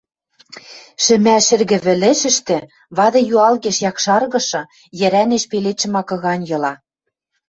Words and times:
Шӹмӓ 1.03 1.37
шӹргӹвӹлӹшӹштӹ, 1.47 2.57
вады 2.97 3.19
юалгеш 3.35 3.77
якшаргышы, 3.89 4.61
йӹрӓнеш 4.99 5.43
пеледшӹ 5.51 5.87
макы 5.93 6.15
ганьы 6.23 6.45
йыла. 6.49 6.73